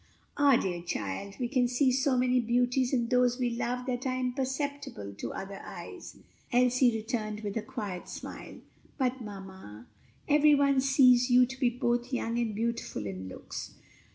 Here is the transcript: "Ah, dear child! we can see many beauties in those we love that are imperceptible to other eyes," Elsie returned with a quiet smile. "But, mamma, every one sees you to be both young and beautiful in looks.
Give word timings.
"Ah, 0.35 0.57
dear 0.57 0.81
child! 0.81 1.35
we 1.39 1.47
can 1.47 1.67
see 1.67 1.93
many 2.07 2.39
beauties 2.39 2.91
in 2.91 3.05
those 3.09 3.37
we 3.37 3.51
love 3.51 3.85
that 3.85 4.07
are 4.07 4.19
imperceptible 4.19 5.13
to 5.13 5.31
other 5.31 5.61
eyes," 5.63 6.15
Elsie 6.51 6.91
returned 6.95 7.41
with 7.41 7.55
a 7.55 7.61
quiet 7.61 8.09
smile. 8.09 8.55
"But, 8.97 9.21
mamma, 9.21 9.85
every 10.27 10.55
one 10.55 10.81
sees 10.81 11.29
you 11.29 11.45
to 11.45 11.59
be 11.59 11.69
both 11.69 12.11
young 12.11 12.39
and 12.39 12.55
beautiful 12.55 13.05
in 13.05 13.29
looks. 13.29 13.75